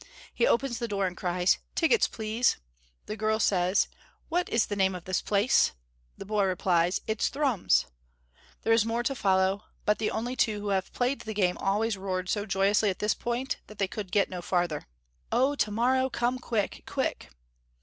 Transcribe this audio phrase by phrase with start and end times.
[0.33, 2.57] He opens the door and cries, "Tickets, please."
[3.05, 3.87] The girl says,
[4.29, 5.73] "What is the name of this place?"
[6.17, 7.85] The boy replies, "It's Thrums!"
[8.63, 11.97] There is more to follow, but the only two who have played the game always
[11.97, 14.87] roared so joyously at this point that they could get no farther.
[15.31, 17.29] "Oh, to morrow, come quick, quick!"